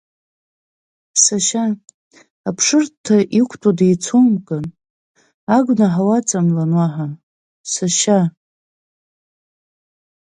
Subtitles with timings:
[1.23, 1.65] Сашьа,
[2.47, 4.65] аԥшырҭа иқәтәоу деицоумкын,
[5.55, 7.07] агәнаҳа уаҵамлан уаҳа,
[7.71, 8.19] сашьа?